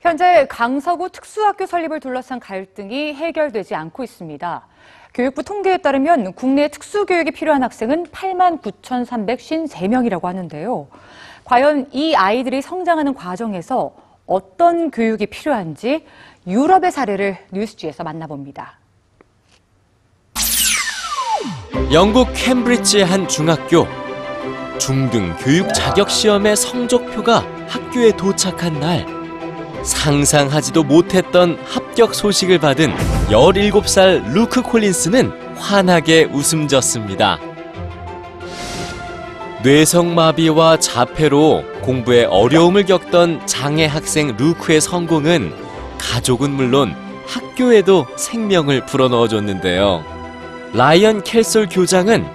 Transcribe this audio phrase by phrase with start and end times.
[0.00, 4.66] 현재 강서구 특수학교 설립을 둘러싼 갈등이 해결되지 않고 있습니다.
[5.12, 10.86] 교육부 통계에 따르면 국내 특수교육이 필요한 학생은 8만 9,353명이라고 하는데요.
[11.44, 13.92] 과연 이 아이들이 성장하는 과정에서
[14.26, 16.06] 어떤 교육이 필요한지
[16.46, 18.78] 유럽의 사례를 뉴스지에서 만나봅니다.
[21.92, 23.86] 영국 캠브리지의 한 중학교
[24.78, 29.17] 중등 교육 자격 시험의 성적표가 학교에 도착한 날
[29.88, 32.94] 상상하지도 못했던 합격 소식을 받은
[33.30, 37.38] 17살 루크 콜린스는 환하게 웃음 졌습니다.
[39.62, 45.52] 뇌성마비와 자폐로 공부에 어려움을 겪던 장애 학생 루크의 성공은
[45.98, 46.94] 가족은 물론
[47.26, 50.04] 학교에도 생명을 불어넣어 줬는데요.
[50.74, 52.26] 라이언 켈솔 교장은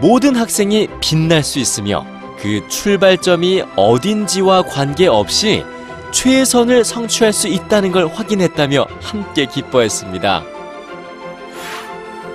[0.00, 2.06] 모든 학생이 빛날 수 있으며
[2.38, 5.64] 그 출발점이 어딘지와 관계없이
[6.12, 10.44] 최선을 성취할 수 있다는 걸 확인했다며 함께 기뻐했습니다.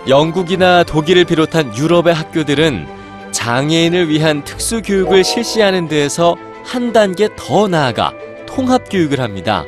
[0.08, 2.88] 영국이나 독일을 비롯한 유럽의 학교들은
[3.32, 8.14] 장애인을 위한 특수 교육을 실시하는 데에서 한 단계 더 나아가
[8.46, 9.64] 통합 교육을 합니다.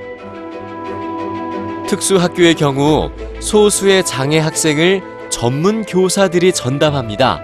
[1.88, 7.42] 특수 학교의 경우 소수의 장애 학생을 전문 교사들이 전담합니다.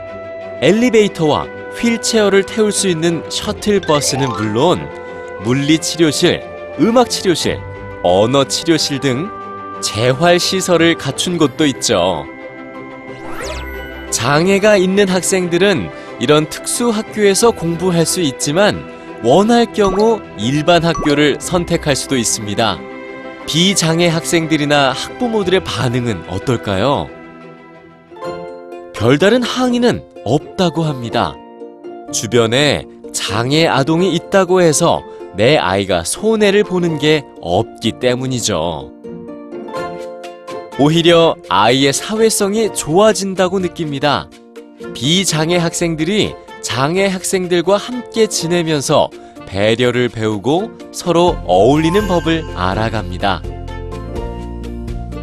[0.61, 1.47] 엘리베이터와
[1.77, 4.87] 휠체어를 태울 수 있는 셔틀버스는 물론
[5.43, 7.59] 물리치료실, 음악 치료실,
[8.03, 9.29] 언어 치료실 등
[9.81, 12.25] 재활 시설을 갖춘 곳도 있죠.
[14.11, 22.17] 장애가 있는 학생들은 이런 특수 학교에서 공부할 수 있지만 원할 경우 일반 학교를 선택할 수도
[22.17, 22.79] 있습니다.
[23.47, 27.07] 비장애 학생들이나 학부모들의 반응은 어떨까요?
[28.93, 31.35] 별다른 항의는 없다고 합니다.
[32.11, 35.03] 주변에 장애 아동이 있다고 해서
[35.35, 38.91] 내 아이가 손해를 보는 게 없기 때문이죠.
[40.79, 44.29] 오히려 아이의 사회성이 좋아진다고 느낍니다.
[44.93, 49.09] 비장애 학생들이 장애 학생들과 함께 지내면서
[49.45, 53.41] 배려를 배우고 서로 어울리는 법을 알아갑니다.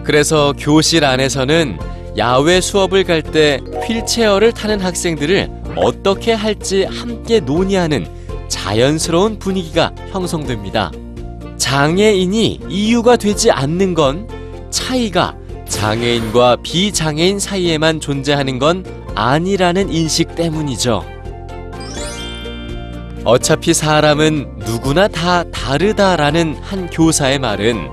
[0.04, 1.78] 그래서 교실 안에서는
[2.18, 8.06] 야외 수업을 갈 때 휠체어를 타는 학생들을 어떻게 할지 함께 논의하는
[8.62, 10.92] 자연스러운 분위기가 형성됩니다.
[11.56, 14.28] 장애인이 이유가 되지 않는 건
[14.70, 15.34] 차이가
[15.68, 18.84] 장애인과 비장애인 사이에만 존재하는 건
[19.16, 21.04] 아니라는 인식 때문이죠.
[23.24, 27.88] 어차피 사람은 누구나 다 다르다라는 한 교사의 말은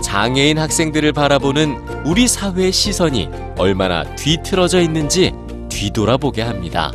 [0.00, 5.32] 장애인 학생들을 바라보는 우리 사회의 시선이 얼마나 뒤틀어져 있는지
[5.68, 6.92] 뒤돌아보게 합니다.